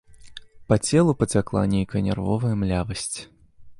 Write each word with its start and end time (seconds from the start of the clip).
Па 0.71 0.77
целу 0.87 1.11
пацякла 1.19 1.63
нейкая 1.73 2.01
нервовая 2.07 2.55
млявасць. 2.63 3.15